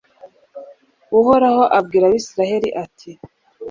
uhoraho 1.19 1.63
abwira 1.77 2.03
abayisraheli, 2.05 2.69
ati 2.83 3.11